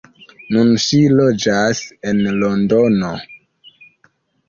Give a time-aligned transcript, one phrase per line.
[0.55, 3.15] Nun ŝi loĝas en Londono.